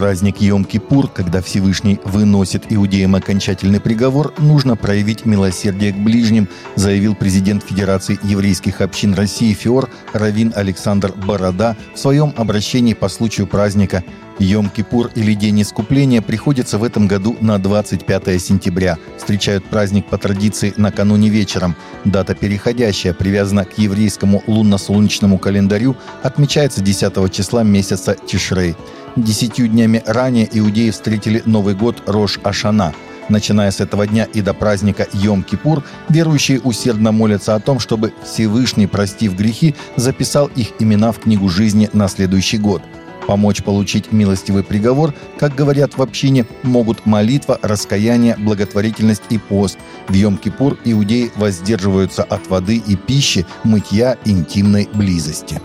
праздник 0.00 0.40
Йом-Кипур, 0.40 1.10
когда 1.12 1.42
Всевышний 1.42 2.00
выносит 2.04 2.72
иудеям 2.72 3.16
окончательный 3.16 3.80
приговор, 3.80 4.32
нужно 4.38 4.74
проявить 4.74 5.26
милосердие 5.26 5.92
к 5.92 5.96
ближним, 5.96 6.48
заявил 6.74 7.14
президент 7.14 7.62
Федерации 7.62 8.18
еврейских 8.22 8.80
общин 8.80 9.12
России 9.12 9.52
ФИОР 9.52 9.90
Равин 10.14 10.54
Александр 10.56 11.12
Борода 11.12 11.76
в 11.94 11.98
своем 11.98 12.32
обращении 12.38 12.94
по 12.94 13.10
случаю 13.10 13.46
праздника. 13.46 14.02
Йом-Кипур 14.38 15.10
или 15.16 15.34
День 15.34 15.60
Искупления 15.60 16.22
приходится 16.22 16.78
в 16.78 16.84
этом 16.84 17.06
году 17.06 17.36
на 17.42 17.58
25 17.58 18.40
сентября. 18.40 18.96
Встречают 19.18 19.66
праздник 19.66 20.06
по 20.06 20.16
традиции 20.16 20.72
накануне 20.78 21.28
вечером. 21.28 21.76
Дата 22.06 22.34
переходящая, 22.34 23.12
привязана 23.12 23.66
к 23.66 23.76
еврейскому 23.76 24.42
лунно-солнечному 24.46 25.38
календарю, 25.38 25.94
отмечается 26.22 26.80
10 26.80 27.30
числа 27.30 27.62
месяца 27.64 28.16
Тишрей. 28.26 28.74
Десятью 29.16 29.68
днями 29.68 30.02
ранее 30.06 30.48
иудеи 30.52 30.90
встретили 30.90 31.42
Новый 31.44 31.74
год 31.74 32.02
Рош-Ашана. 32.06 32.94
Начиная 33.28 33.70
с 33.70 33.80
этого 33.80 34.06
дня 34.06 34.24
и 34.24 34.40
до 34.40 34.54
праздника 34.54 35.06
Йом-Кипур, 35.12 35.82
верующие 36.08 36.60
усердно 36.60 37.12
молятся 37.12 37.54
о 37.54 37.60
том, 37.60 37.80
чтобы 37.80 38.12
Всевышний, 38.24 38.86
простив 38.86 39.36
грехи, 39.36 39.74
записал 39.96 40.46
их 40.54 40.68
имена 40.78 41.12
в 41.12 41.18
книгу 41.18 41.48
жизни 41.48 41.90
на 41.92 42.08
следующий 42.08 42.58
год. 42.58 42.82
Помочь 43.26 43.62
получить 43.62 44.12
милостивый 44.12 44.64
приговор, 44.64 45.12
как 45.38 45.54
говорят 45.54 45.96
в 45.96 46.02
общине, 46.02 46.46
могут 46.62 47.04
молитва, 47.06 47.58
раскаяние, 47.62 48.36
благотворительность 48.36 49.22
и 49.30 49.38
пост. 49.38 49.78
В 50.08 50.14
Йом-Кипур 50.14 50.78
иудеи 50.84 51.30
воздерживаются 51.36 52.22
от 52.22 52.48
воды 52.48 52.76
и 52.76 52.96
пищи, 52.96 53.44
мытья, 53.64 54.16
интимной 54.24 54.88
близости. 54.92 55.60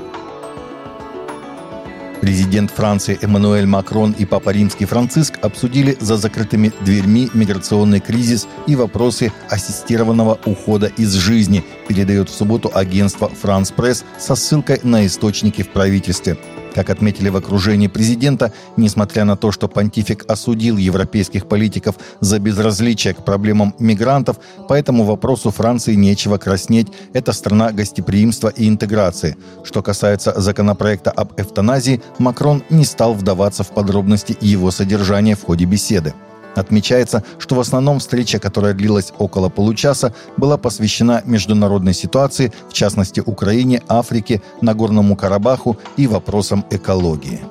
Президент 2.22 2.72
Франции 2.72 3.20
Эммануэль 3.22 3.66
Макрон 3.66 4.16
и 4.18 4.26
Папа 4.26 4.50
Римский 4.50 4.86
Франциск 4.86 5.38
обсудили 5.41 5.98
за 5.99 6.18
закрытыми 6.18 6.72
дверьми 6.82 7.30
миграционный 7.34 7.99
кризис 7.99 8.48
и 8.68 8.76
вопросы 8.76 9.32
ассистированного 9.49 10.40
ухода 10.46 10.88
из 10.88 11.13
жизни, 11.13 11.63
передает 11.88 12.30
в 12.30 12.34
субботу 12.34 12.72
агентство 12.74 13.30
«Франс 13.30 13.72
Пресс» 13.72 14.05
со 14.18 14.35
ссылкой 14.35 14.80
на 14.84 15.05
источники 15.05 15.62
в 15.62 15.70
правительстве. 15.70 16.38
Как 16.76 16.90
отметили 16.90 17.29
в 17.29 17.37
окружении 17.37 17.87
президента, 17.87 18.51
несмотря 18.76 19.23
на 19.23 19.37
то, 19.37 19.54
что 19.54 19.70
понтифик 19.70 20.26
осудил 20.27 20.76
европейских 20.76 21.48
политиков 21.48 21.95
за 22.20 22.37
безразличие 22.37 23.13
к 23.13 23.23
проблемам 23.23 23.73
мигрантов, 23.79 24.41
по 24.67 24.73
этому 24.73 25.05
вопросу 25.05 25.51
Франции 25.51 25.93
нечего 25.95 26.37
краснеть. 26.37 26.87
Это 27.13 27.32
страна 27.32 27.71
гостеприимства 27.71 28.49
и 28.49 28.67
интеграции. 28.67 29.37
Что 29.63 29.82
касается 29.82 30.34
законопроекта 30.35 31.12
об 31.12 31.40
эвтаназии, 31.40 32.01
Макрон 32.20 32.62
не 32.70 32.84
стал 32.84 33.13
вдаваться 33.13 33.63
в 33.63 33.70
подробности 33.70 34.37
его 34.41 34.70
содержания 34.70 35.37
в 35.37 35.45
ходе 35.45 35.63
беседы. 35.63 36.13
Отмечается, 36.55 37.23
что 37.37 37.55
в 37.55 37.59
основном 37.59 37.99
встреча, 37.99 38.39
которая 38.39 38.73
длилась 38.73 39.11
около 39.17 39.49
получаса, 39.49 40.13
была 40.37 40.57
посвящена 40.57 41.21
международной 41.25 41.93
ситуации, 41.93 42.53
в 42.70 42.73
частности 42.73 43.21
Украине, 43.25 43.81
Африке, 43.89 44.41
Нагорному 44.61 45.15
Карабаху 45.15 45.77
и 45.98 46.07
вопросам 46.07 46.65
экологии. 46.71 47.41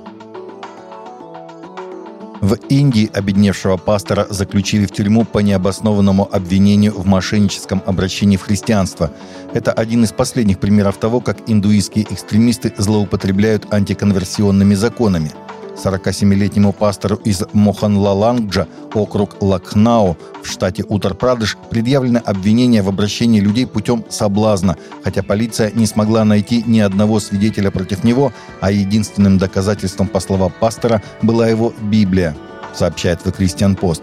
В 2.40 2.56
Индии 2.68 3.10
обедневшего 3.14 3.78
пастора 3.78 4.26
заключили 4.28 4.84
в 4.84 4.92
тюрьму 4.92 5.24
по 5.24 5.38
необоснованному 5.38 6.28
обвинению 6.30 6.92
в 6.92 7.06
мошенническом 7.06 7.82
обращении 7.86 8.36
в 8.36 8.42
христианство. 8.42 9.10
Это 9.54 9.72
один 9.72 10.04
из 10.04 10.12
последних 10.12 10.58
примеров 10.60 10.98
того, 10.98 11.20
как 11.20 11.38
индуистские 11.46 12.06
экстремисты 12.10 12.74
злоупотребляют 12.76 13.72
антиконверсионными 13.72 14.74
законами– 14.74 15.32
47-летнему 15.76 16.72
пастору 16.72 17.16
из 17.16 17.42
Моханлаланджа, 17.52 18.66
округ 18.94 19.36
Лакхнау 19.40 20.16
в 20.42 20.48
штате 20.48 20.82
Утар-Прадыш, 20.82 21.56
предъявлено 21.70 22.20
обвинение 22.24 22.82
в 22.82 22.88
обращении 22.88 23.40
людей 23.40 23.66
путем 23.66 24.04
соблазна, 24.08 24.76
хотя 25.02 25.22
полиция 25.22 25.70
не 25.72 25.86
смогла 25.86 26.24
найти 26.24 26.62
ни 26.66 26.80
одного 26.80 27.20
свидетеля 27.20 27.70
против 27.70 28.04
него, 28.04 28.32
а 28.60 28.70
единственным 28.70 29.38
доказательством, 29.38 30.08
по 30.08 30.20
словам 30.20 30.52
пастора, 30.58 31.02
была 31.22 31.48
его 31.48 31.72
Библия, 31.80 32.36
сообщает 32.74 33.20
The 33.24 33.36
Christian 33.36 33.78
Post. 33.78 34.02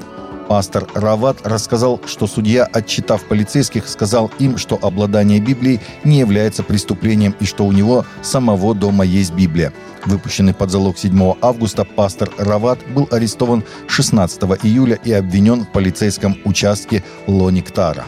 Пастор 0.52 0.86
Рават 0.94 1.48
рассказал, 1.48 2.02
что 2.06 2.28
судья, 2.28 2.66
отчитав 2.66 3.24
полицейских, 3.24 3.88
сказал 3.88 4.30
им, 4.38 4.58
что 4.58 4.78
обладание 4.82 5.40
Библией 5.40 5.80
не 6.04 6.20
является 6.20 6.62
преступлением 6.62 7.34
и 7.40 7.46
что 7.46 7.64
у 7.64 7.72
него 7.72 8.06
самого 8.22 8.76
дома 8.76 9.06
есть 9.06 9.34
Библия. 9.34 9.72
Выпущенный 10.06 10.54
под 10.54 10.70
залог 10.70 10.98
7 10.98 11.36
августа, 11.42 11.86
пастор 11.86 12.32
Рават 12.38 12.80
был 12.94 13.08
арестован 13.12 13.64
16 13.88 14.44
июля 14.64 15.00
и 15.06 15.14
обвинен 15.14 15.64
в 15.64 15.72
полицейском 15.72 16.36
участке 16.44 17.02
Лониктара 17.28 18.06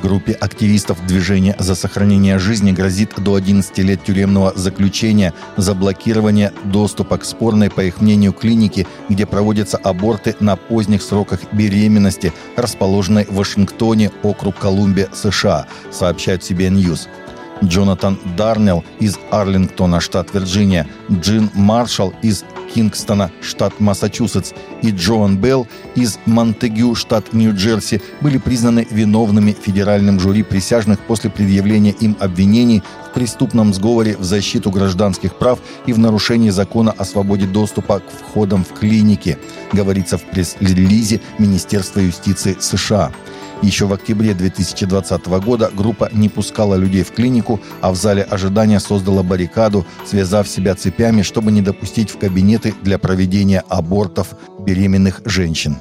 группе 0.00 0.32
активистов 0.32 1.04
движения 1.06 1.54
за 1.58 1.74
сохранение 1.74 2.38
жизни 2.38 2.72
грозит 2.72 3.14
до 3.18 3.34
11 3.34 3.78
лет 3.78 4.02
тюремного 4.04 4.52
заключения 4.56 5.32
за 5.56 5.74
блокирование 5.74 6.52
доступа 6.64 7.18
к 7.18 7.24
спорной, 7.24 7.70
по 7.70 7.82
их 7.82 8.00
мнению, 8.00 8.32
клинике, 8.32 8.86
где 9.08 9.26
проводятся 9.26 9.76
аборты 9.76 10.34
на 10.40 10.56
поздних 10.56 11.02
сроках 11.02 11.40
беременности, 11.52 12.32
расположенной 12.56 13.26
в 13.26 13.34
Вашингтоне, 13.34 14.10
округ 14.22 14.56
Колумбия, 14.56 15.08
США, 15.12 15.66
сообщает 15.90 16.42
CBN 16.42 16.74
News. 16.74 17.08
Джонатан 17.62 18.18
Дарнелл 18.36 18.84
из 19.00 19.18
Арлингтона, 19.30 20.00
штат 20.00 20.32
Вирджиния, 20.32 20.86
Джин 21.10 21.50
Маршалл 21.54 22.14
из 22.22 22.44
Кингстона, 22.74 23.30
штат 23.40 23.80
Массачусетс, 23.80 24.52
и 24.82 24.90
Джоан 24.90 25.36
Белл 25.36 25.66
из 25.94 26.18
Монтегю, 26.26 26.94
штат 26.94 27.32
Нью-Джерси, 27.32 28.00
были 28.20 28.38
признаны 28.38 28.86
виновными 28.90 29.52
федеральным 29.52 30.20
жюри 30.20 30.42
присяжных 30.42 31.00
после 31.00 31.30
предъявления 31.30 31.92
им 31.92 32.16
обвинений 32.20 32.82
в 33.10 33.12
преступном 33.14 33.74
сговоре 33.74 34.16
в 34.16 34.24
защиту 34.24 34.70
гражданских 34.70 35.34
прав 35.34 35.58
и 35.86 35.92
в 35.92 35.98
нарушении 35.98 36.50
закона 36.50 36.92
о 36.96 37.04
свободе 37.04 37.46
доступа 37.46 38.00
к 38.00 38.04
входам 38.10 38.64
в 38.64 38.78
клиники, 38.78 39.38
говорится 39.72 40.16
в 40.18 40.22
пресс-релизе 40.22 41.20
Министерства 41.38 42.00
юстиции 42.00 42.56
США. 42.58 43.10
Еще 43.62 43.84
в 43.86 43.92
октябре 43.92 44.32
2020 44.32 45.26
года 45.44 45.70
группа 45.74 46.08
не 46.12 46.28
пускала 46.30 46.76
людей 46.76 47.02
в 47.02 47.12
клинику, 47.12 47.60
а 47.82 47.90
в 47.92 47.96
зале 47.96 48.22
ожидания 48.22 48.80
создала 48.80 49.22
баррикаду, 49.22 49.86
связав 50.06 50.48
себя 50.48 50.74
цепями, 50.74 51.22
чтобы 51.22 51.52
не 51.52 51.60
допустить 51.60 52.10
в 52.10 52.18
кабинеты 52.18 52.74
для 52.82 52.98
проведения 52.98 53.62
абортов 53.68 54.34
беременных 54.60 55.20
женщин. 55.26 55.76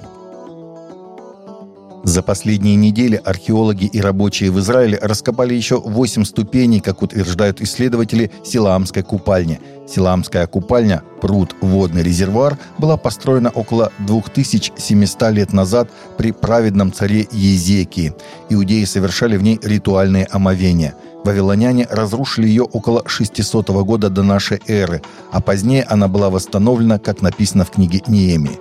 За 2.09 2.23
последние 2.23 2.75
недели 2.75 3.21
археологи 3.23 3.85
и 3.85 4.01
рабочие 4.01 4.49
в 4.49 4.57
Израиле 4.57 4.97
раскопали 4.99 5.53
еще 5.53 5.79
8 5.79 6.25
ступеней, 6.25 6.79
как 6.79 7.03
утверждают 7.03 7.61
исследователи, 7.61 8.31
Силаамской 8.43 9.03
купальни. 9.03 9.59
Силаамская 9.87 10.47
купальня, 10.47 11.03
пруд, 11.21 11.55
водный 11.61 12.01
резервуар, 12.01 12.57
была 12.79 12.97
построена 12.97 13.51
около 13.51 13.91
2700 13.99 15.31
лет 15.33 15.53
назад 15.53 15.91
при 16.17 16.31
праведном 16.31 16.91
царе 16.91 17.27
Езекии. 17.31 18.15
Иудеи 18.49 18.85
совершали 18.85 19.37
в 19.37 19.43
ней 19.43 19.59
ритуальные 19.61 20.25
омовения. 20.31 20.95
Вавилоняне 21.23 21.87
разрушили 21.91 22.47
ее 22.47 22.63
около 22.63 23.07
600 23.07 23.69
года 23.69 24.09
до 24.09 24.23
нашей 24.23 24.59
эры, 24.65 25.03
а 25.31 25.41
позднее 25.41 25.83
она 25.83 26.07
была 26.07 26.31
восстановлена, 26.31 26.97
как 26.97 27.21
написано 27.21 27.65
в 27.65 27.69
книге 27.69 28.01
Неемии. 28.07 28.57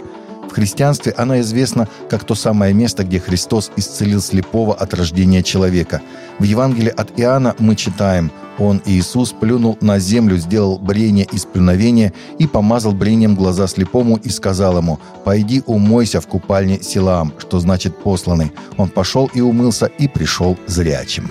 В 0.48 0.54
христианстве 0.54 1.14
она 1.16 1.40
известна 1.40 1.88
как 2.08 2.24
то 2.24 2.34
самое 2.34 2.72
место, 2.72 3.04
где 3.04 3.20
Христос 3.20 3.70
исцелил 3.76 4.20
слепого 4.20 4.74
от 4.74 4.94
рождения 4.94 5.42
человека. 5.42 6.00
В 6.38 6.44
Евангелии 6.44 6.92
от 6.96 7.18
Иоанна 7.20 7.54
мы 7.58 7.76
читаем 7.76 8.32
«Он, 8.58 8.82
Иисус, 8.86 9.32
плюнул 9.32 9.76
на 9.80 9.98
землю, 9.98 10.36
сделал 10.36 10.78
брение 10.78 11.26
из 11.30 11.44
плюновения 11.44 12.12
и 12.38 12.46
помазал 12.46 12.92
брением 12.92 13.34
глаза 13.34 13.66
слепому 13.66 14.16
и 14.16 14.30
сказал 14.30 14.78
ему, 14.78 14.98
«Пойди 15.24 15.62
умойся 15.66 16.20
в 16.20 16.26
купальне 16.26 16.82
Силаам», 16.82 17.32
что 17.38 17.60
значит 17.60 17.96
«посланный». 18.02 18.52
Он 18.76 18.88
пошел 18.88 19.30
и 19.34 19.40
умылся 19.40 19.86
и 19.86 20.08
пришел 20.08 20.56
зрячим. 20.66 21.30